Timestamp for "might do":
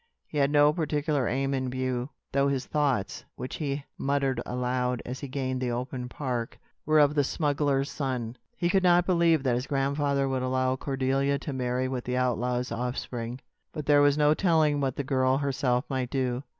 15.87-16.41